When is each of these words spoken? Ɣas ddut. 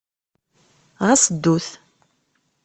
Ɣas 1.05 1.23
ddut. 1.41 1.67